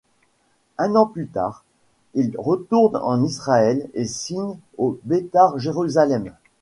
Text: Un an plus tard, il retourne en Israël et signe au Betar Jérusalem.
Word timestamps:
Un 0.79 0.95
an 0.95 1.05
plus 1.05 1.27
tard, 1.27 1.63
il 2.15 2.33
retourne 2.35 2.95
en 2.97 3.23
Israël 3.23 3.87
et 3.93 4.07
signe 4.07 4.57
au 4.79 4.99
Betar 5.03 5.59
Jérusalem. 5.59 6.33